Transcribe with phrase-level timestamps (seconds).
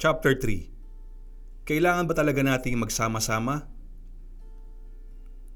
[0.00, 3.68] Chapter 3 Kailangan ba talaga nating magsama-sama?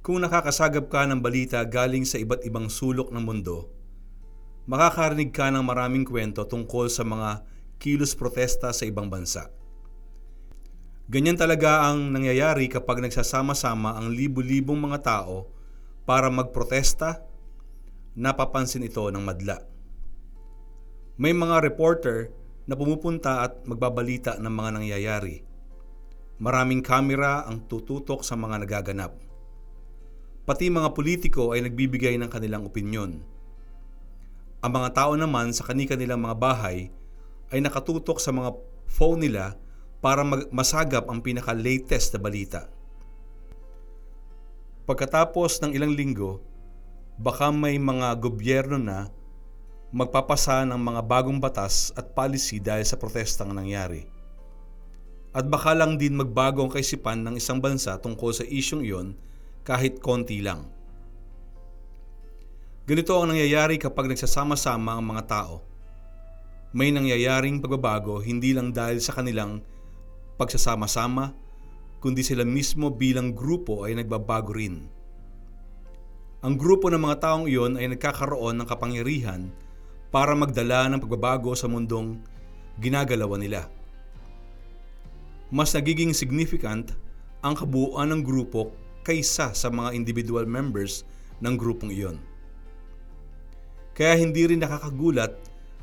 [0.05, 3.73] Kung nakakasagap ka ng balita galing sa iba't ibang sulok ng mundo,
[4.69, 7.41] makakarinig ka ng maraming kwento tungkol sa mga
[7.81, 9.49] kilos protesta sa ibang bansa.
[11.09, 15.49] Ganyan talaga ang nangyayari kapag nagsasama-sama ang libu-libong mga tao
[16.05, 17.25] para magprotesta,
[18.13, 19.65] napapansin ito ng madla.
[21.17, 25.37] May mga reporter na pumupunta at magbabalita ng mga nangyayari.
[26.41, 29.13] Maraming kamera ang tututok sa mga nagaganap.
[30.45, 33.23] Pati mga politiko ay nagbibigay ng kanilang opinyon.
[34.65, 36.89] Ang mga tao naman sa kani-kanilang mga bahay
[37.53, 38.57] ay nakatutok sa mga
[38.89, 39.57] phone nila
[40.05, 42.63] para masagap ang pinaka-latest na balita.
[44.85, 46.45] Pagkatapos ng ilang linggo,
[47.17, 49.09] baka may mga gobyerno na
[49.95, 54.03] magpapasa ng mga bagong batas at policy dahil sa protestang nangyari.
[55.31, 59.15] At baka lang din magbago ang kaisipan ng isang bansa tungkol sa isyong iyon
[59.63, 60.67] kahit konti lang.
[62.91, 65.63] Ganito ang nangyayari kapag nagsasama-sama ang mga tao.
[66.75, 69.63] May nangyayaring pagbabago hindi lang dahil sa kanilang
[70.43, 71.31] pagsasama-sama,
[72.03, 74.91] kundi sila mismo bilang grupo ay nagbabago rin.
[76.43, 79.55] Ang grupo ng mga taong iyon ay nagkakaroon ng kapangyarihan
[80.15, 82.23] para magdala ng pagbabago sa mundong
[82.79, 83.67] ginagalawan nila.
[85.51, 86.95] Mas nagiging significant
[87.43, 88.71] ang kabuuan ng grupo
[89.03, 91.03] kaysa sa mga individual members
[91.43, 92.23] ng grupong iyon.
[93.99, 95.35] Kaya hindi rin nakakagulat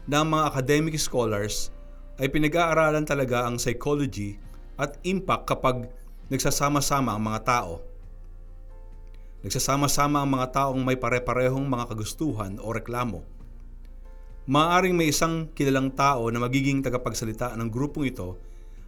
[0.08, 1.68] na ang mga academic scholars
[2.16, 4.40] ay pinag-aaralan talaga ang psychology
[4.80, 5.92] at impact kapag
[6.32, 7.84] nagsasama-sama ang mga tao.
[9.44, 13.41] Nagsasama-sama ang mga taong may pare-parehong mga kagustuhan o reklamo.
[14.50, 18.42] Maaring may isang kilalang tao na magiging tagapagsalita ng grupong ito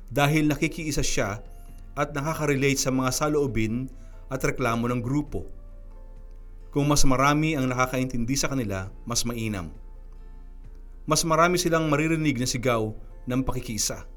[0.09, 1.45] dahil nakikiisa siya
[1.93, 3.85] at nakaka-relate sa mga saloobin
[4.33, 5.45] at reklamo ng grupo.
[6.73, 9.69] Kung mas marami ang nakakaintindi sa kanila, mas mainam.
[11.05, 12.89] Mas marami silang maririnig na sigaw
[13.29, 14.09] ng pakikisa.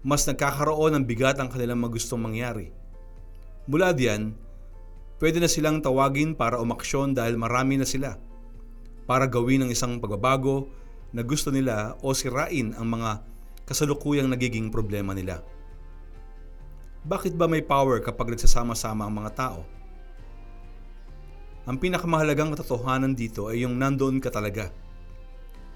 [0.00, 2.72] Mas nagkakaroon ng bigat ang kanilang magustong mangyari.
[3.68, 4.32] Mula diyan,
[5.20, 8.16] pwede na silang tawagin para umaksyon dahil marami na sila.
[9.10, 10.70] Para gawin ang isang pagbabago
[11.10, 13.26] na gusto nila o sirain ang mga
[13.66, 15.42] kasalukuyang nagiging problema nila.
[17.02, 19.66] Bakit ba may power kapag nagsasama-sama ang mga tao?
[21.66, 24.70] Ang pinakamahalagang katotohanan dito ay yung nandoon ka talaga.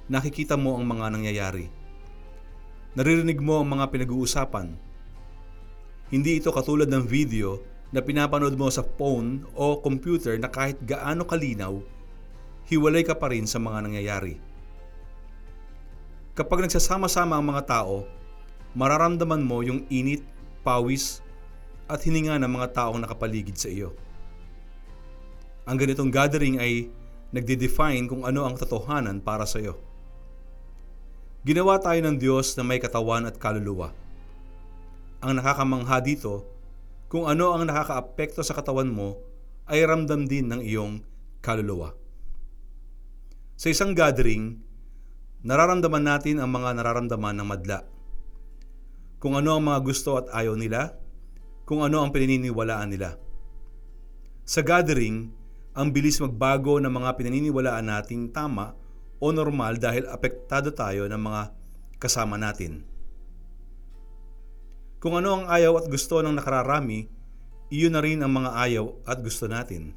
[0.06, 1.66] Nakikita mo ang mga nangyayari.
[2.94, 4.78] Naririnig mo ang mga pinag-uusapan.
[6.14, 7.58] Hindi ito katulad ng video
[7.90, 11.82] na pinapanood mo sa phone o computer na kahit gaano kalinaw,
[12.68, 14.40] hiwalay ka pa rin sa mga nangyayari.
[16.34, 18.08] Kapag nagsasama-sama ang mga tao,
[18.74, 20.24] mararamdaman mo yung init
[20.64, 21.24] pawis,
[21.84, 23.92] at hininga ng mga taong nakapaligid sa iyo.
[25.68, 26.88] Ang ganitong gathering ay
[27.32, 29.76] nagde-define kung ano ang katotohanan para sa iyo.
[31.44, 33.92] Ginawa tayo ng Diyos na may katawan at kaluluwa.
[35.20, 36.48] Ang nakakamangha dito,
[37.12, 39.20] kung ano ang nakakaapekto sa katawan mo,
[39.68, 41.04] ay ramdam din ng iyong
[41.44, 41.92] kaluluwa.
[43.54, 44.58] Sa isang gathering,
[45.46, 47.94] nararamdaman natin ang mga nararamdaman ng madla
[49.24, 51.00] kung ano ang mga gusto at ayaw nila,
[51.64, 53.16] kung ano ang pinaniniwalaan nila.
[54.44, 55.32] Sa gathering,
[55.72, 58.76] ang bilis magbago ng mga pinaniniwalaan nating tama
[59.16, 61.42] o normal dahil apektado tayo ng mga
[61.96, 62.84] kasama natin.
[65.00, 67.08] Kung ano ang ayaw at gusto ng nakararami,
[67.72, 69.96] iyon na rin ang mga ayaw at gusto natin.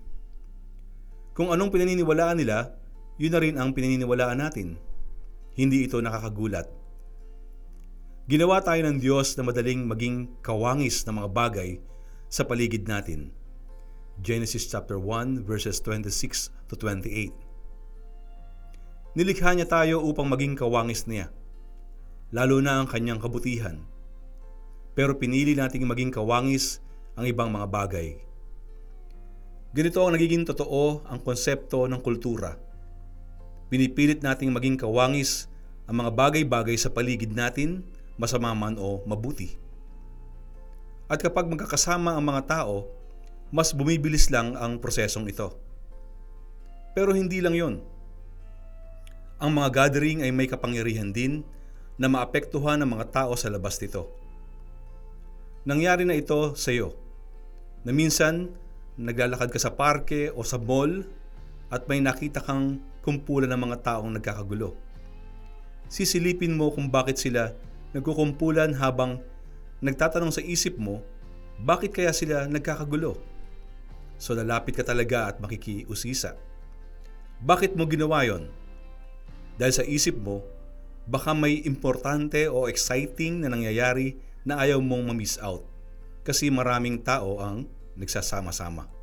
[1.35, 2.79] Kung anong pinaniniwalaan nila,
[3.17, 4.77] yun na rin ang pinaniniwalaan natin.
[5.57, 6.77] Hindi ito nakakagulat
[8.27, 11.79] Ginawa tayo ng Diyos na madaling maging kawangis ng mga bagay
[12.27, 13.31] sa paligid natin.
[14.19, 17.31] Genesis chapter 1 verses 26 to 28.
[19.15, 21.31] Nilikha niya tayo upang maging kawangis niya,
[22.35, 23.79] lalo na ang kanyang kabutihan.
[24.91, 26.83] Pero pinili nating maging kawangis
[27.15, 28.19] ang ibang mga bagay.
[29.71, 32.59] Ganito ang nagiging totoo ang konsepto ng kultura.
[33.67, 35.51] Pinipilit nating maging kawangis
[35.87, 37.83] ang mga bagay-bagay sa paligid natin
[38.15, 39.55] masama man o mabuti.
[41.07, 42.87] At kapag magkakasama ang mga tao,
[43.47, 45.55] mas bumibilis lang ang prosesong ito.
[46.91, 47.75] Pero hindi lang yon.
[49.39, 51.45] Ang mga gathering ay may kapangyarihan din
[51.95, 54.11] na maapektuhan ang mga tao sa labas nito.
[55.63, 56.95] Nangyari na ito sa iyo,
[57.85, 58.51] na minsan
[58.97, 61.05] naglalakad ka sa parke o sa mall
[61.67, 64.75] at may nakita kang kumpulan ng mga taong nagkakagulo.
[65.87, 67.55] Sisilipin mo kung bakit sila
[67.95, 69.23] nagkukumpulan habang
[69.79, 70.99] nagtatanong sa isip mo,
[71.63, 73.15] bakit kaya sila nagkakagulo?
[74.19, 76.35] So lalapit ka talaga at makikiusisa.
[77.39, 78.49] Bakit mo ginawa yon?
[79.55, 80.41] Dahil sa isip mo,
[81.07, 85.63] baka may importante o exciting na nangyayari na ayaw mong ma-miss out
[86.27, 87.63] kasi maraming tao ang
[87.95, 88.96] nagsasama-sama.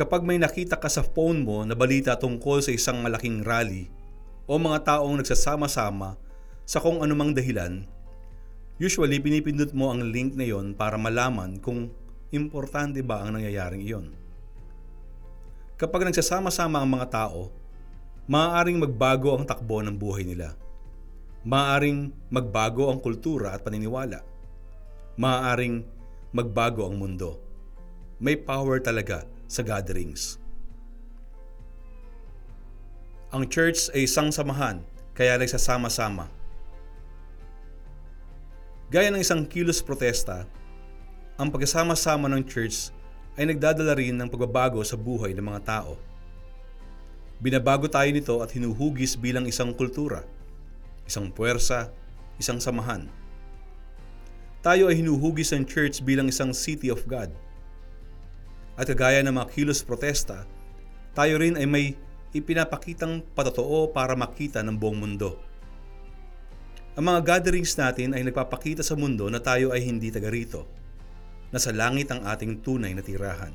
[0.00, 3.92] Kapag may nakita ka sa phone mo na balita tungkol sa isang malaking rally
[4.48, 6.16] o mga taong nagsasama-sama
[6.64, 7.84] sa kung anumang dahilan,
[8.80, 11.92] usually pinipindot mo ang link na yon para malaman kung
[12.32, 14.06] importante ba ang nangyayaring iyon.
[15.76, 17.52] Kapag nagsasama-sama ang mga tao,
[18.24, 20.56] maaaring magbago ang takbo ng buhay nila.
[21.44, 24.24] Maaaring magbago ang kultura at paniniwala.
[25.20, 25.84] Maaaring
[26.32, 27.49] magbago ang mundo.
[28.20, 30.36] May power talaga sa gatherings.
[33.32, 34.84] Ang church ay isang samahan,
[35.16, 36.28] kaya nagsasama-sama.
[38.92, 40.44] Gaya ng isang kilos protesta,
[41.40, 42.92] ang pagkasama-sama ng church
[43.40, 45.96] ay nagdadala rin ng pagbabago sa buhay ng mga tao.
[47.40, 50.28] Binabago tayo nito at hinuhugis bilang isang kultura,
[51.08, 51.88] isang puwersa,
[52.36, 53.08] isang samahan.
[54.60, 57.32] Tayo ay hinuhugis ng church bilang isang city of God.
[58.78, 60.46] At kagaya ng mga kilos protesta,
[61.14, 61.86] tayo rin ay may
[62.30, 65.34] ipinapakitang patotoo para makita ng buong mundo.
[66.94, 70.66] Ang mga gatherings natin ay nagpapakita sa mundo na tayo ay hindi taga rito,
[71.50, 73.54] na sa langit ang ating tunay na tirahan.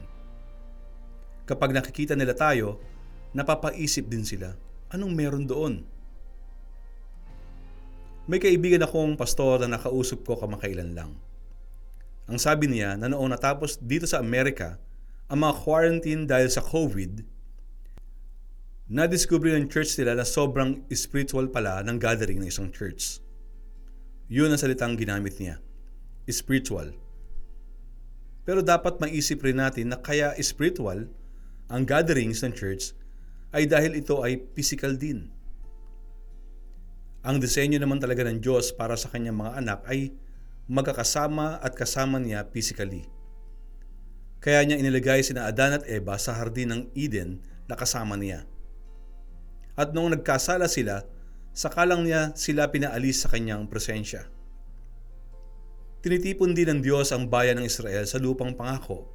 [1.47, 2.81] Kapag nakikita nila tayo,
[3.31, 4.51] napapaisip din sila,
[4.91, 5.83] anong meron doon?
[8.25, 11.13] May kaibigan akong pastor na nakausap ko kamakailan lang.
[12.25, 14.81] Ang sabi niya na noong natapos dito sa Amerika
[15.25, 17.25] ang mga quarantine dahil sa COVID,
[18.85, 23.17] na-discover ng church nila na sobrang spiritual pala ng gathering ng isang church.
[24.29, 25.57] Yun ang salitang ginamit niya.
[26.29, 26.93] Spiritual.
[28.45, 31.09] Pero dapat maisip rin natin na kaya spiritual
[31.65, 32.93] ang gatherings ng church
[33.49, 35.33] ay dahil ito ay physical din.
[37.25, 40.13] Ang disenyo naman talaga ng Diyos para sa kanyang mga anak ay
[40.69, 43.14] magkakasama at kasama niya physically.
[44.45, 48.45] Kaya niya inilagay sina Adan at Eva sa hardin ng Eden na kasama niya.
[49.73, 51.01] At noong nagkasala sila,
[51.49, 54.29] sakalang niya sila pinaalis sa kanyang presensya.
[56.05, 59.09] Tinitipon din ng Diyos ang bayan ng Israel sa lupang pangako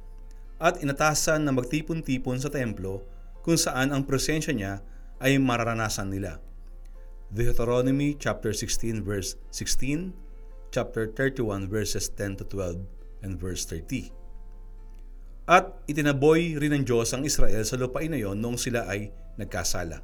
[0.59, 3.07] at inatasan na magtipon-tipon sa templo
[3.39, 4.83] kung saan ang presensya niya
[5.23, 6.43] ay mararanasan nila.
[7.31, 10.11] Deuteronomy chapter 16 verse 16,
[10.75, 12.83] chapter 31 verses 10 to 12,
[13.23, 14.20] and verse 30.
[15.51, 19.99] At itinaboy rin ng Diyos ang Israel sa lupain na yon noong sila ay nagkasala.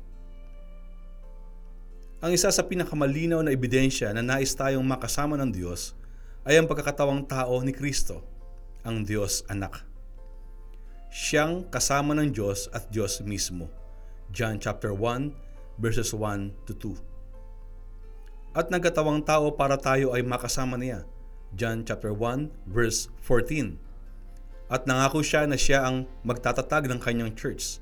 [2.20, 5.96] Ang isa sa pinakamalinaw na ebidensya na nais tayong makasama ng Diyos
[6.44, 8.28] ay ang pagkakatawang tao ni Kristo,
[8.84, 9.88] ang Diyos anak
[11.18, 13.72] siyang kasama ng Diyos at Diyos mismo.
[14.30, 18.58] John chapter 1 verses 1 to 2.
[18.58, 21.10] At nagkatawang tao para tayo ay makasama niya.
[21.56, 23.87] John chapter 1 verse 14.
[24.68, 27.80] At nangako siya na siya ang magtatatag ng kanyang church.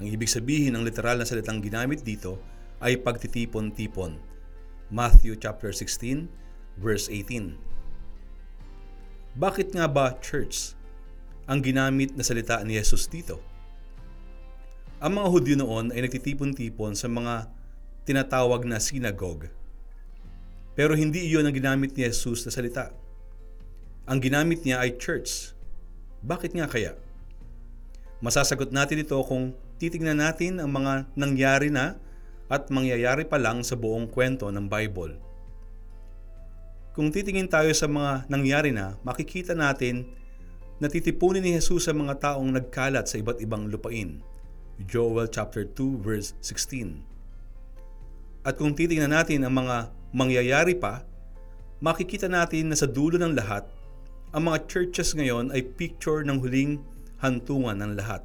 [0.00, 2.40] Ang ibig sabihin ng literal na salitang ginamit dito
[2.80, 4.16] ay pagtitipon-tipon.
[4.88, 6.28] Matthew chapter 16
[6.80, 7.56] verse 18.
[9.36, 10.80] Bakit nga ba church?
[11.50, 13.42] ang ginamit na salita ni Jesus dito.
[15.02, 17.50] Ang mga Hudyo noon ay nagtitipon-tipon sa mga
[18.06, 19.50] tinatawag na synagogue.
[20.78, 22.94] Pero hindi iyon ang ginamit ni Jesus na salita.
[24.06, 25.50] Ang ginamit niya ay church.
[26.20, 26.92] Bakit nga kaya?
[28.20, 31.96] Masasagot natin ito kung titignan natin ang mga nangyari na
[32.52, 35.16] at mangyayari pa lang sa buong kwento ng Bible.
[36.92, 40.04] Kung titingin tayo sa mga nangyari na, makikita natin
[40.82, 44.20] natitipunin ni Jesus sa mga taong nagkalat sa iba't ibang lupain.
[44.84, 47.00] Joel chapter 2 verse 16.
[48.44, 51.04] At kung titingnan natin ang mga mangyayari pa,
[51.80, 53.64] makikita natin na sa dulo ng lahat,
[54.30, 56.78] ang mga churches ngayon ay picture ng huling
[57.18, 58.22] hantungan ng lahat,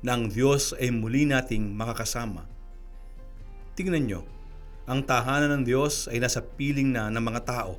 [0.00, 2.48] na ang Diyos ay muli nating makakasama.
[3.76, 4.20] Tingnan nyo,
[4.88, 7.76] ang tahanan ng Diyos ay nasa piling na ng mga tao.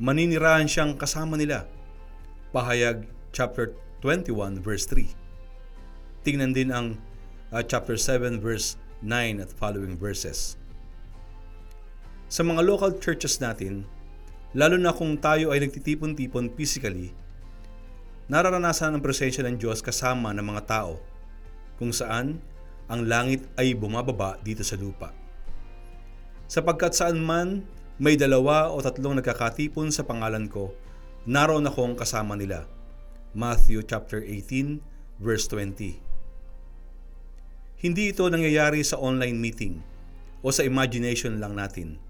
[0.00, 1.68] Maninirahan siyang kasama nila
[2.50, 5.06] Pahayag chapter 21 verse 3.
[6.26, 6.98] Tingnan din ang
[7.54, 8.74] uh, chapter 7 verse
[9.06, 10.58] 9 at following verses.
[12.26, 13.86] Sa mga local churches natin,
[14.56, 17.14] lalo na kung tayo ay nagtitipon-tipon physically,
[18.26, 20.98] nararanasan ang presensya ng Diyos kasama ng mga tao,
[21.78, 22.42] kung saan
[22.90, 25.14] ang langit ay bumababa dito sa lupa.
[26.50, 27.62] Sapagkat saan man
[28.02, 30.74] may dalawa o tatlong nagkakatipon sa pangalan ko,
[31.22, 32.66] naroon akong kasama nila.
[33.30, 34.82] Matthew chapter 18
[35.22, 36.00] verse 20.
[37.80, 39.78] Hindi ito nangyayari sa online meeting
[40.42, 42.09] o sa imagination lang natin.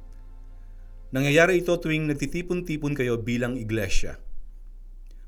[1.10, 4.22] Nangyayari ito tuwing nagtitipon-tipon kayo bilang iglesia.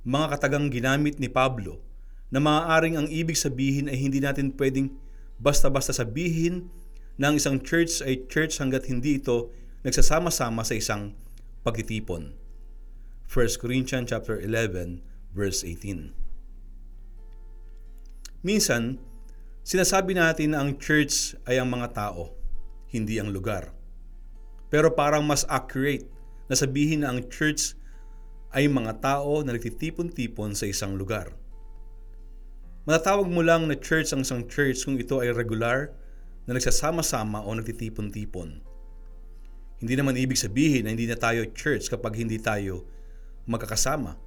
[0.06, 1.82] Mga katagang ginamit ni Pablo
[2.30, 4.94] na maaaring ang ibig sabihin ay hindi natin pwedeng
[5.42, 6.70] basta-basta sabihin
[7.18, 9.50] na ang isang church ay church hanggat hindi ito
[9.82, 11.18] nagsasama-sama sa isang
[11.66, 12.38] pagtitipon.
[13.26, 15.02] 1 Corinthians chapter 11
[15.34, 16.14] verse 18.
[18.46, 19.02] Minsan,
[19.66, 22.38] sinasabi natin na ang church ay ang mga tao,
[22.86, 23.81] hindi ang lugar.
[24.72, 26.08] Pero parang mas accurate
[26.48, 27.76] na sabihin na ang church
[28.56, 31.36] ay mga tao na nagtitipon-tipon sa isang lugar.
[32.88, 35.92] Matatawag mo lang na church ang isang church kung ito ay regular
[36.48, 38.64] na nagsasama-sama o nagtitipon-tipon.
[39.78, 42.82] Hindi naman ibig sabihin na hindi na tayo church kapag hindi tayo
[43.46, 44.18] magkakasama.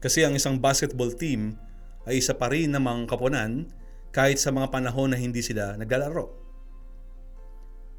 [0.00, 1.60] Kasi ang isang basketball team
[2.08, 3.68] ay isa pa rin namang kapunan
[4.16, 6.39] kahit sa mga panahon na hindi sila naglalaro.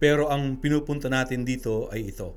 [0.02, 2.34] Pero ang pinupunta natin dito ay ito.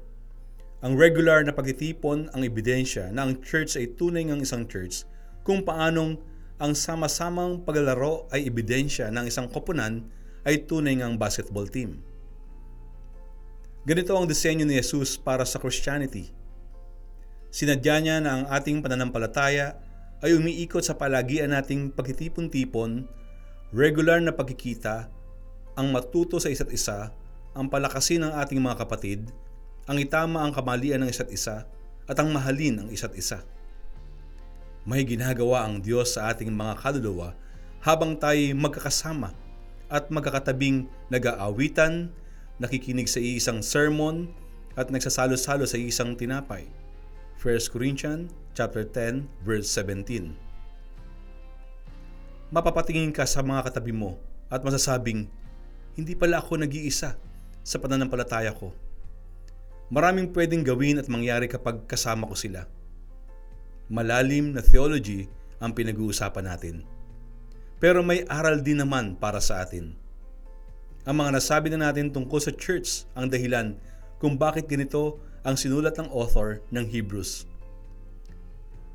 [0.84, 5.08] Ang regular na pagtitipon ang ebidensya na ang church ay tunay ng isang church
[5.40, 6.20] kung paanong
[6.60, 10.04] ang sama-samang paglalaro ay ebidensya ng isang koponan
[10.44, 12.04] ay tunay ngang basketball team.
[13.88, 16.32] Ganito ang disenyo ni Jesus para sa Christianity.
[17.48, 19.80] Sinadya niya na ang ating pananampalataya
[20.20, 23.08] ay umiikot sa palagian nating pagtitipon-tipon,
[23.72, 25.08] regular na pagkikita,
[25.80, 27.12] ang matuto sa isa't isa,
[27.54, 29.30] ang palakasin ng ating mga kapatid,
[29.86, 31.70] ang itama ang kamalian ng isa't isa,
[32.04, 33.46] at ang mahalin ang isa't isa.
[34.84, 37.32] May ginagawa ang Diyos sa ating mga kaluluwa
[37.80, 39.32] habang tayo magkakasama
[39.88, 42.12] at magkakatabing nag-aawitan,
[42.58, 44.28] nakikinig sa isang sermon,
[44.74, 46.66] at nagsasalo-salo sa isang tinapay.
[47.38, 50.34] 1 Corinthians chapter 10 verse 17.
[52.50, 54.18] Mapapatingin ka sa mga katabi mo
[54.50, 55.30] at masasabing,
[55.94, 57.14] hindi pala ako nag-iisa
[57.64, 58.76] sa pananampalataya ko.
[59.88, 62.68] Maraming pwedeng gawin at mangyari kapag kasama ko sila.
[63.88, 65.28] Malalim na theology
[65.60, 66.84] ang pinag-uusapan natin.
[67.80, 69.96] Pero may aral din naman para sa atin.
[71.04, 73.76] Ang mga nasabi na natin tungkol sa church ang dahilan
[74.20, 77.44] kung bakit ganito ang sinulat ng author ng Hebrews.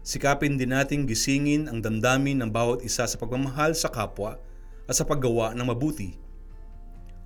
[0.02, 4.42] Sikapin din nating gisingin ang damdamin ng bawat isa sa pagmamahal sa kapwa
[4.90, 6.18] at sa paggawa ng mabuti.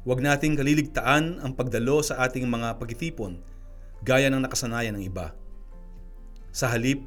[0.04, 3.40] Huwag nating kaliligtaan ang pagdalo sa ating mga pagtitipon
[4.04, 5.32] gaya ng nakasanayan ng iba.
[6.52, 7.00] Sa halip,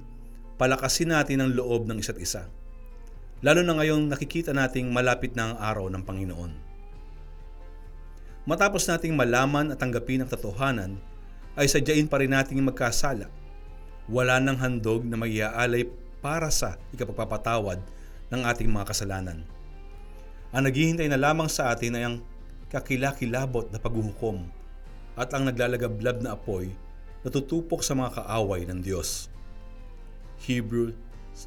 [0.56, 2.48] palakasin natin ang loob ng isa't isa.
[3.44, 6.52] Lalo na ngayong nakikita nating malapit na ang araw ng Panginoon.
[8.48, 10.96] Matapos nating malaman at tanggapin ang katotohanan,
[11.52, 13.28] ay sadyain pa rin nating magkasala.
[14.08, 15.84] Wala nang handog na mag-iaalay
[16.24, 17.76] para sa ikapagpapatawad
[18.32, 19.44] ng ating mga kasalanan.
[20.56, 22.16] Ang naghihintay na lamang sa atin ay ang
[22.76, 24.44] kakilakilabot na paghuhukom
[25.16, 26.68] at ang naglalagablab na apoy
[27.24, 29.32] na tutupok sa mga kaaway ng Diyos.
[30.44, 30.92] Hebrew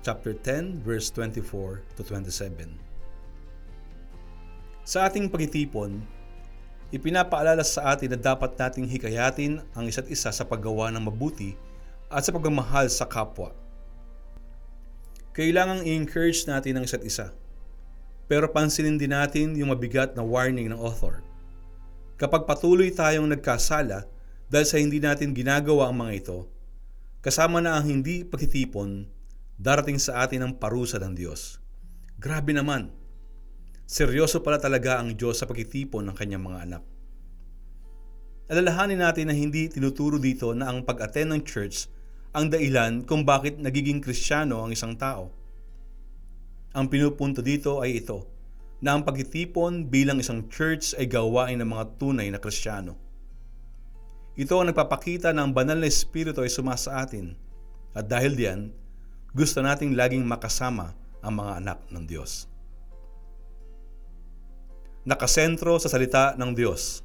[0.01, 2.73] chapter 10 verse 24 to 27.
[4.89, 6.01] Sa ating pagtitipon,
[6.89, 11.53] ipinapaalala sa atin na dapat nating hikayatin ang isa't isa sa paggawa ng mabuti
[12.09, 13.53] at sa pagmamahal sa kapwa.
[15.37, 17.29] Kailangang i-encourage natin ang isa't isa.
[18.29, 21.25] Pero pansinin din natin yung mabigat na warning ng author.
[22.21, 24.05] Kapag patuloy tayong nagkasala
[24.45, 26.45] dahil sa hindi natin ginagawa ang mga ito,
[27.25, 29.09] kasama na ang hindi pagtitipon,
[29.57, 31.57] darating sa atin ang parusa ng Diyos.
[32.21, 32.93] Grabe naman!
[33.89, 36.83] Seryoso pala talaga ang Diyos sa pagtitipon ng kanyang mga anak.
[38.49, 41.89] Alalahanin natin na hindi tinuturo dito na ang pag-attend ng church
[42.29, 45.38] ang dailan kung bakit nagiging kristyano ang isang tao.
[46.73, 48.25] Ang pinupunto dito ay ito,
[48.79, 52.95] na ang pagtitipon bilang isang church ay gawain ng mga tunay na kristyano.
[54.39, 57.35] Ito ang nagpapakita na banal na espiritu ay sumasa atin
[57.91, 58.71] at dahil diyan,
[59.35, 62.49] gusto nating laging makasama ang mga anak ng Diyos
[65.09, 67.01] nakasentro sa salita ng Diyos.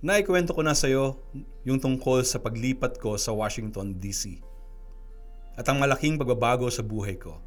[0.00, 1.20] Naikwento ko na sa iyo
[1.64, 4.40] yung tungkol sa paglipat ko sa Washington, D.C.
[5.54, 7.38] At ang malaking pagbabago sa buhay ko.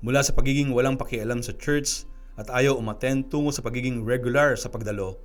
[0.00, 4.68] Mula sa pagiging walang pakialam sa church at ayaw umaten tungo sa pagiging regular sa
[4.68, 5.16] pagdalo,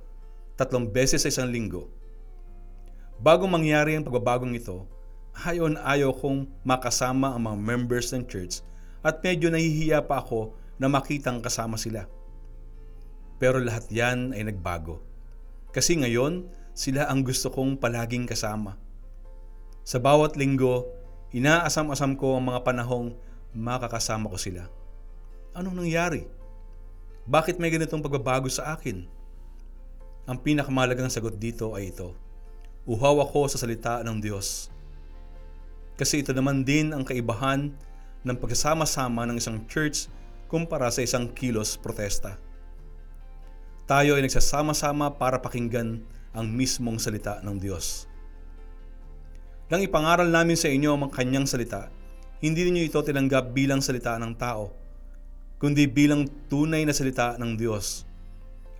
[0.56, 1.88] tatlong beses sa isang linggo.
[3.20, 4.88] Bago mangyari ang pagbabagong ito,
[5.44, 8.64] ayon ayaw kong makasama ang mga members ng church
[9.04, 12.08] at medyo nahihiya pa ako na makitang kasama sila.
[13.36, 15.02] Pero lahat yan ay nagbago
[15.74, 18.76] Kasi ngayon, sila ang gusto kong palaging kasama.
[19.82, 20.86] Sa bawat linggo,
[21.32, 23.16] inaasam-asam ko ang mga panahong
[23.56, 24.68] makakasama ko sila.
[25.52, 26.24] Anong nangyari?
[27.28, 29.04] Bakit may ganitong pagbabago sa akin?
[30.28, 32.12] Ang pinakamalagang sagot dito ay ito.
[32.88, 34.72] Uhaw ako sa salita ng Diyos.
[35.96, 37.70] Kasi ito naman din ang kaibahan
[38.22, 40.08] ng pagsasama-sama ng isang church
[40.46, 42.36] kumpara sa isang kilos protesta.
[43.88, 46.00] Tayo ay nagsasama-sama para pakinggan
[46.32, 48.08] ang mismong salita ng Diyos.
[49.72, 51.88] Nang ipangaral namin sa inyo ang kanyang salita,
[52.44, 54.68] hindi ninyo ito tinanggap bilang salita ng tao,
[55.56, 58.12] kundi bilang tunay na salita ng Diyos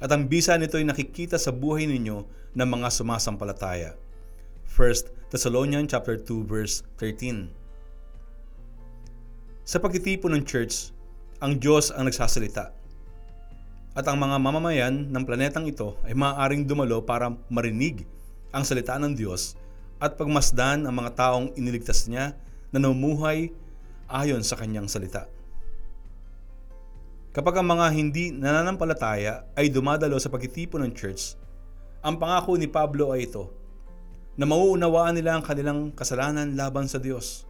[0.02, 2.26] at ang bisa nito ay nakikita sa buhay ninyo
[2.58, 3.94] ng mga sumasampalataya.
[4.66, 7.46] 1 Thessalonians chapter 2 verse 13.
[9.62, 10.90] Sa pagtitipon ng church,
[11.38, 12.74] ang Diyos ang nagsasalita.
[13.94, 18.02] At ang mga mamamayan ng planetang ito ay maaaring dumalo para marinig
[18.50, 19.54] ang salita ng Diyos
[20.02, 22.34] at pagmasdan ang mga taong iniligtas niya
[22.74, 23.54] na namumuhay
[24.10, 25.30] ayon sa kanyang salita.
[27.30, 31.38] Kapag ang mga hindi nananampalataya ay dumadalo sa pagtitipon ng church,
[32.02, 33.54] ang pangako ni Pablo ay ito,
[34.34, 37.44] na mauunawaan nila ang kanilang kasalanan laban sa Diyos.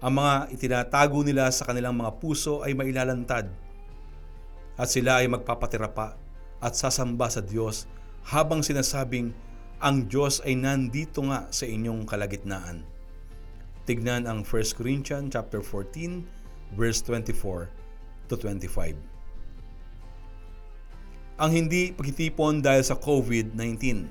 [0.00, 3.50] Ang mga itinatago nila sa kanilang mga puso ay mailalantad
[4.76, 6.14] at sila ay magpapatira pa
[6.62, 7.90] at sasamba sa Diyos
[8.22, 9.34] habang sinasabing
[9.76, 12.80] ang Diyos ay nandito nga sa inyong kalagitnaan.
[13.84, 16.24] Tignan ang 1 Corinthians chapter 14
[16.72, 17.68] verse 24
[18.32, 18.96] to 25.
[21.36, 24.08] Ang hindi pagtitipon dahil sa COVID-19.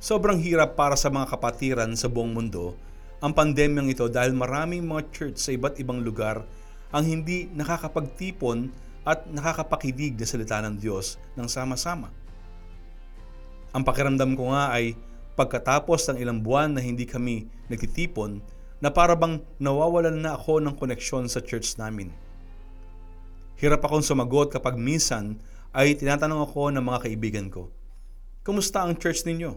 [0.00, 2.72] Sobrang hirap para sa mga kapatiran sa buong mundo
[3.20, 6.40] ang pandemyang ito dahil maraming mga church sa iba't ibang lugar
[6.88, 8.72] ang hindi nakakapagtipon
[9.04, 12.08] at nakakapakidig na salita ng Diyos ng sama-sama.
[13.70, 14.98] Ang pakiramdam ko nga ay
[15.38, 18.42] pagkatapos ng ilang buwan na hindi kami nagtitipon,
[18.80, 19.12] na para
[19.60, 22.08] nawawalan na ako ng koneksyon sa church namin.
[23.60, 25.36] Hirap akong sumagot kapag minsan
[25.76, 27.68] ay tinatanong ako ng mga kaibigan ko,
[28.40, 29.52] Kumusta ang church ninyo?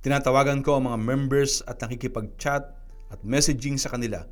[0.00, 2.72] Tinatawagan ko ang mga members at nakikipag-chat
[3.12, 4.24] at messaging sa kanila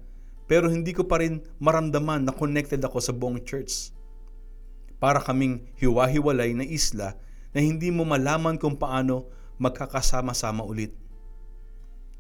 [0.45, 3.93] pero hindi ko pa rin maramdaman na connected ako sa buong church.
[4.97, 7.17] Para kaming hiwa-hiwalay na isla
[7.55, 9.31] na hindi mo malaman kung paano
[9.63, 10.93] magkakasama-sama ulit.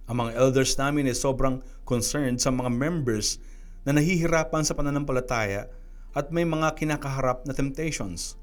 [0.07, 3.42] Ang mga elders namin ay sobrang concerned sa mga members
[3.83, 5.68] na nahihirapan sa pananampalataya
[6.14, 8.38] at may mga kinakaharap na temptations.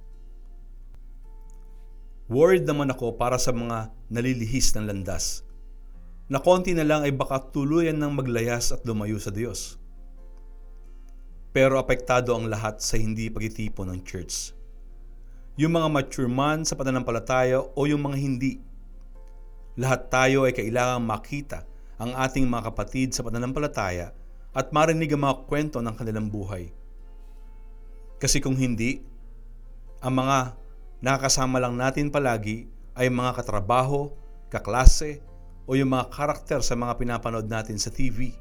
[2.27, 5.47] Worried naman ako para sa mga nalilihis ng landas
[6.31, 9.75] na konti na lang ay baka tuluyan ng maglayas at lumayo sa Diyos.
[11.51, 14.55] Pero apektado ang lahat sa hindi pagtitipon ng church.
[15.59, 18.53] Yung mga mature man sa pananampalataya o yung mga hindi
[19.79, 21.63] lahat tayo ay kailangang makita
[21.95, 24.11] ang ating mga kapatid sa pananampalataya
[24.51, 26.75] at marinig ang mga kwento ng kanilang buhay.
[28.19, 28.99] Kasi kung hindi,
[30.03, 30.59] ang mga
[30.99, 32.67] nakakasama lang natin palagi
[32.99, 34.11] ay mga katrabaho,
[34.51, 35.23] kaklase,
[35.63, 38.35] o yung mga karakter sa mga pinapanood natin sa TV.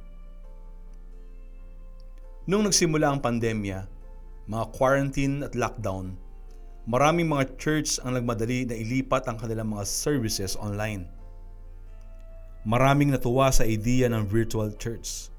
[2.50, 3.86] Nung nagsimula ang pandemya,
[4.50, 6.18] mga quarantine at lockdown,
[6.88, 11.20] maraming mga church ang nagmadali na ilipat ang kanilang mga services online
[12.64, 15.32] maraming natuwa sa idea ng virtual church.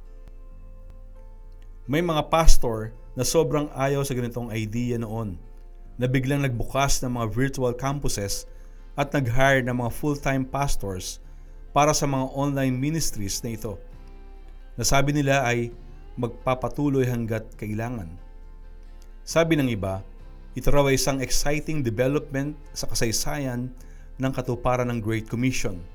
[1.86, 5.38] May mga pastor na sobrang ayaw sa ganitong idea noon
[6.00, 8.50] na biglang nagbukas ng mga virtual campuses
[8.98, 11.22] at nag-hire ng mga full-time pastors
[11.76, 13.78] para sa mga online ministries na ito.
[14.80, 15.70] Nasabi nila ay
[16.18, 18.10] magpapatuloy hanggat kailangan.
[19.22, 20.02] Sabi ng iba,
[20.58, 23.72] ito raw ay isang exciting development sa kasaysayan
[24.20, 25.80] ng katuparan ng Great Commission–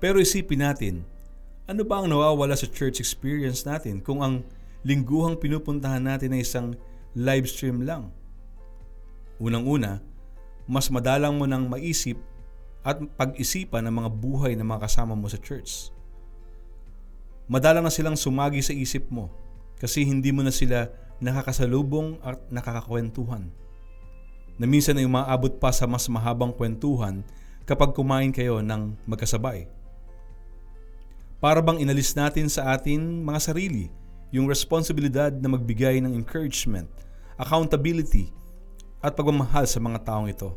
[0.00, 1.04] pero isipin natin,
[1.68, 4.40] ano ba ang nawawala sa church experience natin kung ang
[4.80, 6.72] lingguhang pinupuntahan natin ay isang
[7.12, 8.08] live stream lang?
[9.36, 10.00] Unang-una,
[10.64, 12.16] mas madalang mo nang maisip
[12.80, 15.92] at pag-isipan ang mga buhay ng mga kasama mo sa church.
[17.44, 19.28] Madalang na silang sumagi sa isip mo
[19.76, 20.88] kasi hindi mo na sila
[21.20, 23.52] nakakasalubong at nakakakwentuhan.
[24.56, 27.24] Na minsan ay umaabot pa sa mas mahabang kwentuhan
[27.64, 29.68] kapag kumain kayo ng magkasabay.
[31.40, 33.88] Para bang inalis natin sa atin mga sarili
[34.28, 36.88] yung responsibilidad na magbigay ng encouragement,
[37.40, 38.28] accountability,
[39.00, 40.52] at pagmamahal sa mga taong ito.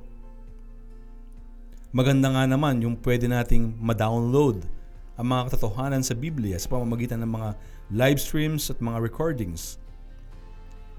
[1.93, 4.65] Maganda nga naman yung pwede nating ma-download
[5.13, 7.49] ang mga katotohanan sa Biblia sa pamamagitan ng mga
[7.93, 9.78] live streams at mga recordings.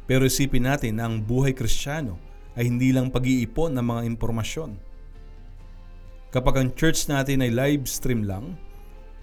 [0.04, 2.20] Pero isipin natin na ang buhay kristyano
[2.54, 4.70] ay hindi lang pag-iipon ng mga impormasyon.
[6.28, 8.58] Kapag ang church natin ay live stream lang,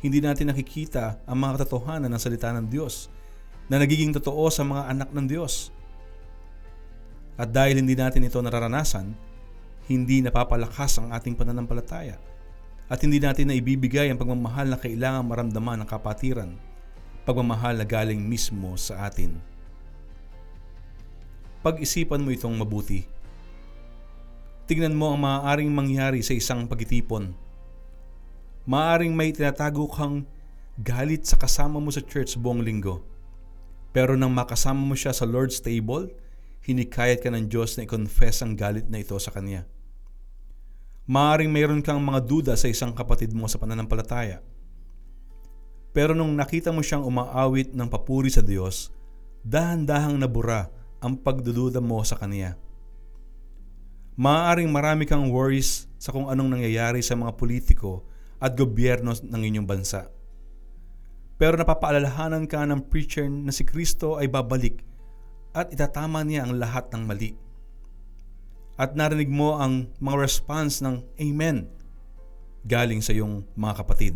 [0.02, 3.12] hindi natin nakikita ang mga katotohanan ng salita ng Diyos
[3.70, 5.70] na nagiging totoo sa mga anak ng Diyos.
[7.38, 9.14] At dahil hindi natin ito nararanasan,
[9.86, 12.18] hindi napapalakas ang ating pananampalataya
[12.92, 16.52] at hindi natin na ibibigay ang pagmamahal na kailangan maramdaman ng kapatiran,
[17.24, 19.51] pagmamahal na galing mismo sa atin.
[21.62, 23.06] Pag-isipan mo itong mabuti.
[24.66, 27.38] Tignan mo ang maaaring mangyari sa isang pagitipon.
[28.66, 30.26] Maaring may tinatago kang
[30.82, 33.06] galit sa kasama mo sa church buong linggo.
[33.94, 36.10] Pero nang makasama mo siya sa Lord's table,
[36.66, 39.70] hinikayat ka ng Diyos na i-confess ang galit na ito sa Kanya.
[41.06, 44.42] Maaring mayroon kang mga duda sa isang kapatid mo sa pananampalataya.
[45.94, 48.90] Pero nung nakita mo siyang umaawit ng papuri sa Diyos,
[49.46, 52.56] dahan-dahang nabura ang pagdududa mo sa Kanya.
[54.22, 58.06] Maaaring marami kang worries sa kung anong nangyayari sa mga politiko
[58.38, 60.10] at gobyerno ng inyong bansa.
[61.42, 64.86] Pero napapaalalahanan ka ng preacher na si Kristo ay babalik
[65.58, 67.34] at itatama niya ang lahat ng mali.
[68.78, 71.70] At narinig mo ang mga response ng Amen
[72.66, 74.16] galing sa iyong mga kapatid.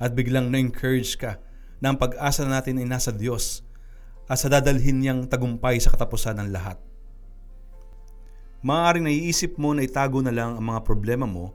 [0.00, 1.36] At biglang na-encourage ka
[1.80, 3.63] na ang pag-asa natin ay nasa Diyos
[4.24, 6.80] at sa dadalhin niyang tagumpay sa katapusan ng lahat.
[8.64, 11.52] Maaaring naiisip mo na itago na lang ang mga problema mo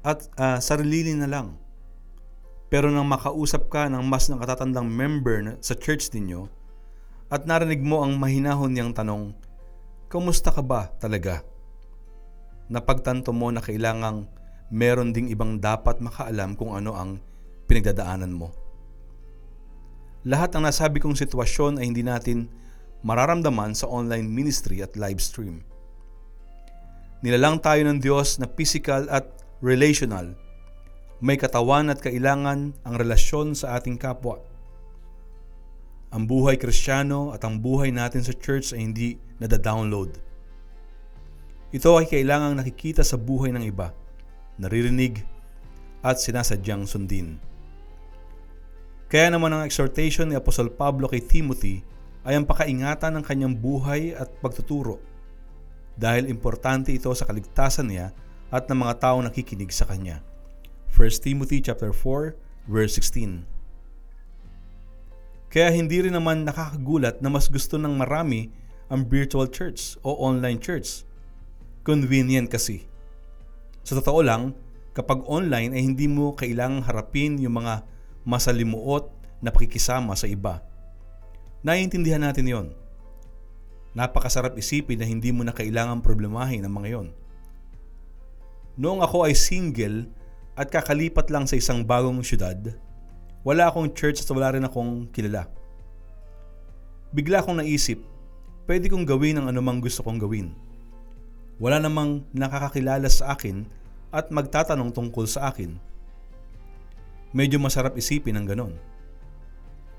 [0.00, 1.60] at uh, sarili na lang.
[2.72, 6.48] Pero nang makausap ka ng mas nakatatandang member na, sa church ninyo
[7.28, 9.36] at narinig mo ang mahinahon niyang tanong,
[10.06, 11.42] Kamusta ka ba talaga?
[12.70, 14.30] Napagtanto mo na kailangang
[14.70, 17.18] meron ding ibang dapat makaalam kung ano ang
[17.66, 18.54] pinagdadaanan mo.
[20.26, 22.50] Lahat ng nasabi kong sitwasyon ay hindi natin
[23.06, 25.62] mararamdaman sa online ministry at live stream.
[27.22, 29.22] Nilalang tayo ng Diyos na physical at
[29.62, 30.34] relational.
[31.22, 34.42] May katawan at kailangan ang relasyon sa ating kapwa.
[36.10, 40.10] Ang buhay kristyano at ang buhay natin sa church ay hindi nada-download.
[41.70, 43.94] Ito ay kailangang nakikita sa buhay ng iba,
[44.58, 45.22] naririnig
[46.02, 47.45] at sinasadyang sundin.
[49.06, 51.86] Kaya naman ang exhortation ni Apostol Pablo kay Timothy
[52.26, 54.98] ay ang pakaingatan ng kanyang buhay at pagtuturo
[55.94, 58.10] dahil importante ito sa kaligtasan niya
[58.50, 60.26] at ng mga taong nakikinig sa kanya.
[60.90, 62.34] 1 Timothy chapter 4
[62.66, 63.46] verse 16.
[65.54, 68.50] Kaya hindi rin naman nakakagulat na mas gusto ng marami
[68.90, 71.06] ang virtual church o online church.
[71.86, 72.90] Convenient kasi.
[73.86, 74.50] Sa totoo lang,
[74.98, 77.86] kapag online ay hindi mo kailangang harapin yung mga
[78.26, 79.06] masalimuot
[79.38, 80.58] na pakikisama sa iba.
[81.62, 82.66] Naiintindihan natin yon.
[83.94, 87.08] Napakasarap isipin na hindi mo na kailangan problemahin ang mga yon.
[88.76, 90.10] Noong ako ay single
[90.58, 92.58] at kakalipat lang sa isang bagong syudad,
[93.40, 95.48] wala akong church at wala rin akong kilala.
[97.14, 98.02] Bigla akong naisip,
[98.68, 100.52] pwede kong gawin ang anumang gusto kong gawin.
[101.56, 103.64] Wala namang nakakakilala sa akin
[104.12, 105.80] at magtatanong tungkol sa akin
[107.34, 108.74] medyo masarap isipin ng ganon.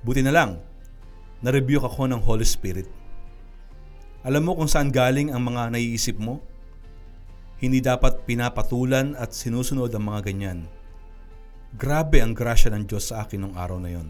[0.05, 0.61] Buti na lang,
[1.41, 2.87] na-rebuke ako ng Holy Spirit.
[4.27, 6.43] Alam mo kung saan galing ang mga naiisip mo?
[7.57, 10.59] Hindi dapat pinapatulan at sinusunod ang mga ganyan.
[11.73, 14.09] Grabe ang grasya ng Diyos sa akin nung araw na yon.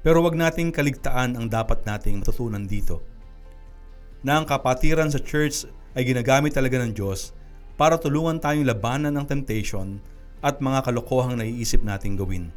[0.00, 3.04] Pero wag nating kaligtaan ang dapat nating matutunan dito.
[4.24, 7.36] Na ang kapatiran sa church ay ginagamit talaga ng Diyos
[7.76, 10.00] para tulungan tayong labanan ng temptation
[10.40, 12.48] at mga kalokohang naiisip nating gawin.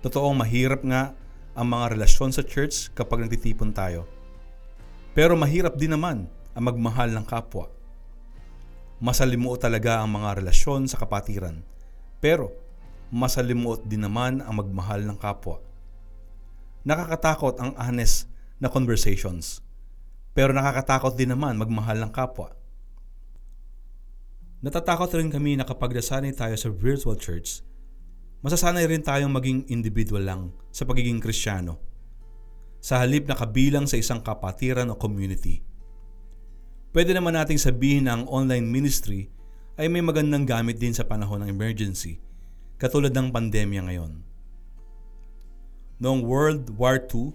[0.00, 1.12] Totoong mahirap nga
[1.52, 4.06] ang mga relasyon sa church kapag nagtitipon tayo.
[5.12, 7.68] Pero mahirap din naman ang magmahal ng kapwa.
[9.02, 11.60] Masalimuot talaga ang mga relasyon sa kapatiran.
[12.22, 12.54] Pero
[13.10, 15.58] masalimuot din naman ang magmahal ng kapwa.
[16.86, 18.30] Nakakatakot ang honest
[18.62, 19.60] na conversations.
[20.32, 22.54] Pero nakakatakot din naman magmahal ng kapwa.
[24.60, 27.64] Natatakot rin kami na kapag nasanay tayo sa virtual church,
[28.44, 31.80] masasanay rin tayong maging individual lang sa pagiging kristyano.
[32.84, 35.64] Sa halip na kabilang sa isang kapatiran o community.
[36.92, 39.32] Pwede naman nating sabihin na ang online ministry
[39.80, 42.20] ay may magandang gamit din sa panahon ng emergency,
[42.76, 44.12] katulad ng pandemya ngayon.
[46.04, 47.32] Noong World War II,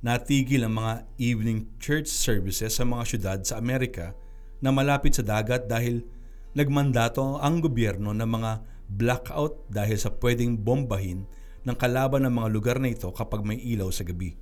[0.00, 4.16] natigil ang mga evening church services sa mga syudad sa Amerika
[4.64, 6.04] na malapit sa dagat dahil
[6.54, 8.52] nagmandato ang gobyerno ng mga
[8.88, 11.26] blackout dahil sa pwedeng bombahin
[11.64, 14.36] ng kalaban ng mga lugar na ito kapag may ilaw sa gabi.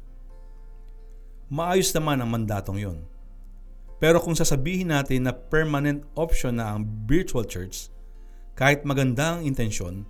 [1.52, 2.98] maayos naman ang mandatong yon.
[4.00, 7.92] Pero kung sasabihin natin na permanent option na ang virtual church,
[8.56, 10.08] kahit maganda ang intensyon,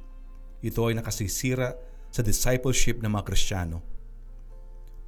[0.63, 1.75] ito ay nakasisira
[2.09, 3.83] sa discipleship ng mga Kristiyano.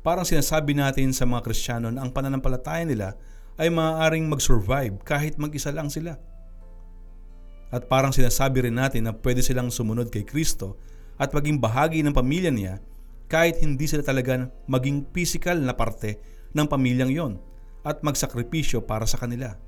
[0.05, 3.17] Parang sinasabi natin sa mga Kristiyano na ang pananampalataya nila
[3.57, 6.19] ay maaaring mag-survive kahit mag-isa lang sila.
[7.75, 10.79] At parang sinasabi rin natin na pwede silang sumunod kay Kristo
[11.19, 12.79] at maging bahagi ng pamilya niya
[13.27, 16.23] kahit hindi sila talaga maging physical na parte
[16.55, 17.33] ng pamilyang yon
[17.83, 19.59] at magsakripisyo para sa kanila.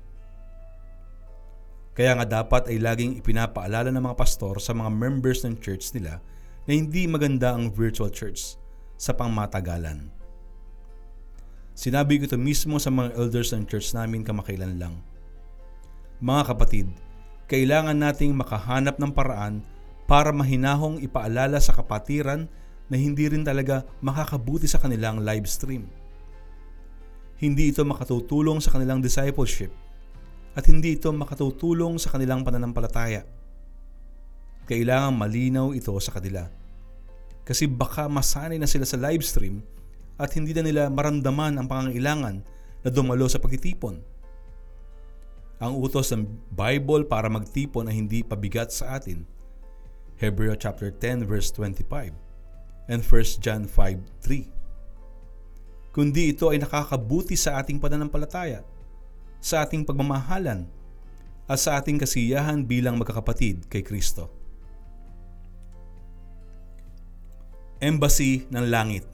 [1.97, 6.23] Kaya nga dapat ay laging ipinapaalala ng mga pastor sa mga members ng church nila
[6.63, 8.55] na hindi maganda ang virtual church
[8.95, 10.07] sa pangmatagalan.
[11.77, 14.95] Sinabi ko ito mismo sa mga elders ng church namin kamakailan lang.
[16.21, 16.87] Mga kapatid,
[17.47, 19.63] kailangan nating makahanap ng paraan
[20.03, 22.47] para mahinahong ipaalala sa kapatiran
[22.87, 25.87] na hindi rin talaga makakabuti sa kanilang live stream.
[27.39, 29.71] Hindi ito makatutulong sa kanilang discipleship
[30.59, 33.23] at hindi ito makatutulong sa kanilang pananampalataya.
[34.67, 36.51] Kailangan malinaw ito sa kanila.
[37.47, 39.63] Kasi baka masanay na sila sa live stream
[40.19, 42.35] at hindi na nila maramdaman ang pangangailangan
[42.83, 44.16] na dumalo sa pagtitipon
[45.57, 49.25] ang utos ng Bible para magtipon ay hindi pabigat sa atin.
[50.17, 52.13] Hebrew chapter 10 verse 25
[52.89, 54.49] and 1 John 5:3.
[55.93, 58.61] Kundi ito ay nakakabuti sa ating pananampalataya,
[59.41, 60.69] sa ating pagmamahalan,
[61.49, 64.29] at sa ating kasiyahan bilang magkakapatid kay Kristo.
[67.77, 69.05] Embassy ng Langit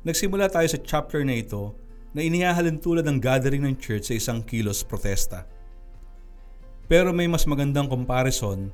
[0.00, 1.76] Nagsimula tayo sa chapter na ito
[2.10, 5.46] na inihahalin tulad ng gathering ng church sa isang kilos protesta.
[6.90, 8.66] Pero may mas magandang comparison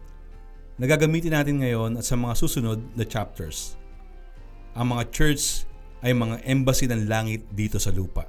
[0.80, 3.76] na gagamitin natin ngayon at sa mga susunod na chapters.
[4.72, 5.68] Ang mga church
[6.00, 8.24] ay mga embassy ng langit dito sa lupa.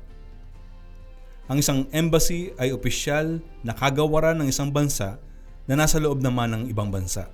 [1.47, 5.19] Ang isang embassy ay opisyal na kagawaran ng isang bansa
[5.67, 7.31] na nasa loob naman ng ibang bansa.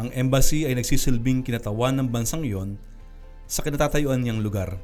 [0.00, 2.80] Ang embassy ay nagsisilbing kinatawan ng bansang iyon
[3.44, 4.80] sa kinatatayuan niyang lugar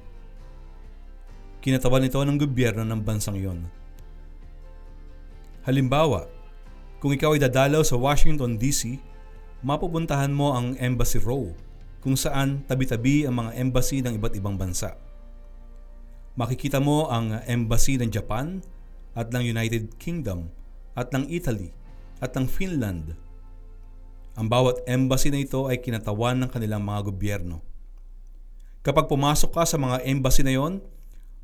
[1.59, 3.66] Kinatawan ito ng gobyerno ng bansang iyon.
[5.66, 6.31] Halimbawa,
[7.03, 8.99] kung ikaw ay dadalaw sa Washington DC,
[9.62, 11.51] mapupuntahan mo ang Embassy Row
[11.99, 14.94] kung saan tabi-tabi ang mga embassy ng iba't ibang bansa.
[16.38, 18.62] Makikita mo ang embassy ng Japan
[19.18, 20.47] at ng United Kingdom
[20.94, 21.75] at ng Italy
[22.23, 23.18] at ng Finland.
[24.38, 27.59] Ang bawat embassy na ito ay kinatawan ng kanilang mga gobyerno.
[28.87, 30.79] Kapag pumasok ka sa mga embassy na yon,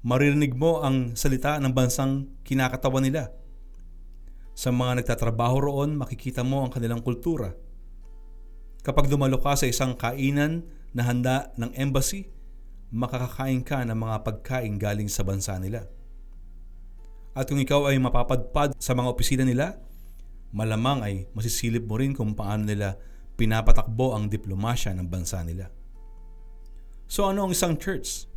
[0.04, 3.32] maririnig mo ang salita ng bansang kinakatawan nila.
[4.52, 7.56] Sa mga nagtatrabaho roon, makikita mo ang kanilang kultura.
[8.84, 12.28] Kapag dumalo ka sa isang kainan na handa ng embassy,
[12.92, 15.88] makakakain ka ng mga pagkain galing sa bansa nila.
[17.32, 19.80] At kung ikaw ay mapapadpad sa mga opisina nila,
[20.54, 22.94] malamang ay masisilip mo rin kung paano nila
[23.34, 25.72] pinapatakbo ang diplomasya ng bansa nila.
[27.08, 28.30] So ano ang isang church?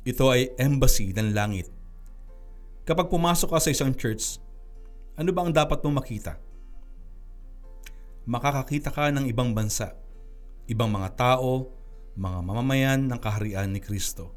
[0.00, 1.68] Ito ay embassy ng langit.
[2.88, 4.40] Kapag pumasok ka sa isang church,
[5.20, 6.40] ano ba ang dapat mong makita?
[8.24, 9.92] Makakakita ka ng ibang bansa,
[10.64, 11.68] ibang mga tao,
[12.16, 14.32] mga mamamayan ng kaharian ni Kristo.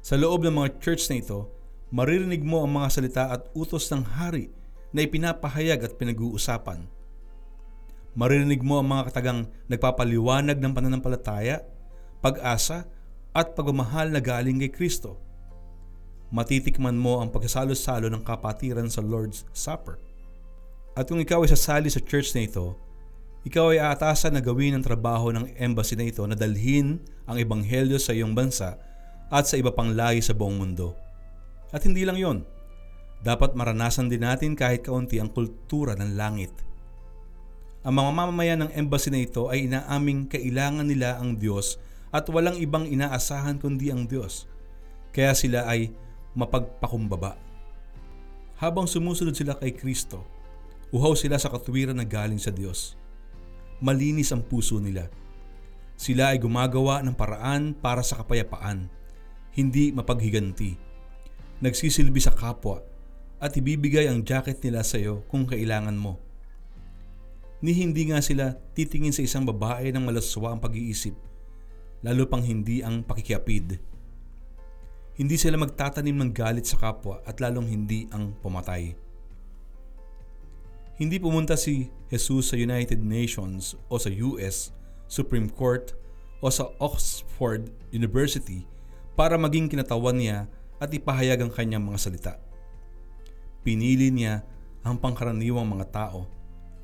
[0.00, 1.52] Sa loob ng mga church na ito,
[1.92, 4.48] maririnig mo ang mga salita at utos ng hari
[4.96, 6.88] na ipinapahayag at pinag-uusapan.
[8.16, 11.60] Maririnig mo ang mga katagang nagpapaliwanag ng pananampalataya,
[12.24, 12.88] pag-asa
[13.36, 15.20] at pagmamahal na galing kay Kristo.
[16.32, 20.00] Matitikman mo ang pagkasalo-salo ng kapatiran sa Lord's Supper.
[20.96, 22.72] At kung ikaw ay sasali sa church na ito,
[23.44, 28.00] ikaw ay aatasan na gawin ang trabaho ng embassy na ito na dalhin ang ebanghelyo
[28.00, 28.80] sa iyong bansa
[29.28, 30.96] at sa iba pang lahi sa buong mundo.
[31.70, 32.42] At hindi lang yon,
[33.20, 36.50] dapat maranasan din natin kahit kaunti ang kultura ng langit.
[37.86, 41.78] Ang mga mamamayan ng embassy na ito ay inaaming kailangan nila ang Diyos
[42.14, 44.46] at walang ibang inaasahan kundi ang Diyos.
[45.10, 45.90] Kaya sila ay
[46.36, 47.40] mapagpakumbaba.
[48.60, 50.24] Habang sumusunod sila kay Kristo,
[50.92, 52.96] uhaw sila sa katwiran na galing sa Diyos.
[53.80, 55.08] Malinis ang puso nila.
[55.96, 58.88] Sila ay gumagawa ng paraan para sa kapayapaan,
[59.56, 60.76] hindi mapaghiganti.
[61.64, 62.84] Nagsisilbi sa kapwa
[63.40, 66.20] at ibibigay ang jacket nila sa iyo kung kailangan mo.
[67.64, 71.16] Ni hindi nga sila titingin sa isang babae ng malaswa ang pag-iisip
[72.06, 73.82] lalo pang hindi ang pakikiapid.
[75.18, 78.94] Hindi sila magtatanim ng galit sa kapwa at lalong hindi ang pumatay.
[80.96, 84.70] Hindi pumunta si Jesus sa United Nations o sa US
[85.10, 85.98] Supreme Court
[86.38, 88.62] o sa Oxford University
[89.18, 90.46] para maging kinatawan niya
[90.78, 92.34] at ipahayag ang kanyang mga salita.
[93.66, 94.46] Pinili niya
[94.86, 96.30] ang pangkaraniwang mga tao,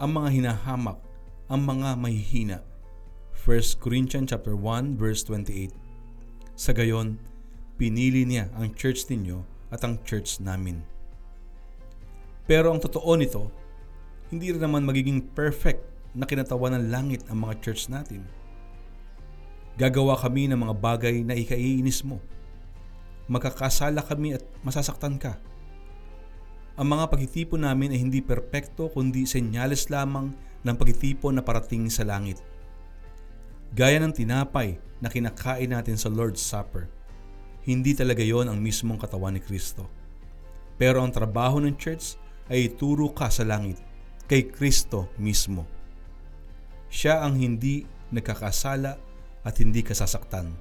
[0.02, 0.98] ang mga hinahamak,
[1.46, 2.58] ang mga mahihina.
[3.42, 5.74] 1 Corinthians chapter 1 verse 28.
[6.54, 7.18] Sa gayon,
[7.74, 9.42] pinili niya ang church ninyo
[9.74, 10.78] at ang church namin.
[12.46, 13.50] Pero ang totoo nito,
[14.30, 15.82] hindi rin naman magiging perfect
[16.14, 18.22] na kinatawan ng langit ang mga church natin.
[19.74, 22.22] Gagawa kami ng mga bagay na ikaiinis mo.
[23.26, 25.34] Magkakasala kami at masasaktan ka.
[26.78, 30.30] Ang mga pagtitipon namin ay hindi perpekto kundi senyales lamang
[30.62, 32.51] ng pagtitipon na parating sa langit.
[33.72, 36.92] Gaya ng tinapay na kinakain natin sa Lord's Supper,
[37.64, 39.88] hindi talaga yon ang mismong katawan ni Kristo.
[40.76, 42.20] Pero ang trabaho ng church
[42.52, 43.80] ay ituro ka sa langit,
[44.28, 45.64] kay Kristo mismo.
[46.92, 49.00] Siya ang hindi nagkakasala
[49.40, 50.52] at hindi kasasaktan.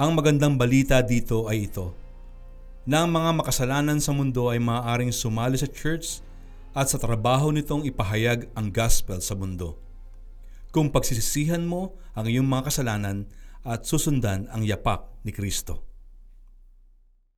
[0.00, 1.92] Ang magandang balita dito ay ito,
[2.88, 6.24] na ang mga makasalanan sa mundo ay maaaring sumali sa church
[6.72, 9.85] at sa trabaho nitong ipahayag ang gospel sa mundo.
[10.76, 13.32] Kung pagsisisihan mo ang iyong mga kasalanan
[13.64, 15.85] at susundan ang yapak ni Kristo.